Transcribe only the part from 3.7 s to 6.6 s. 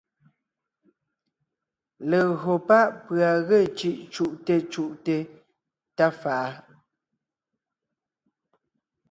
cʉ́’ cú’te cú’te tá fa’a,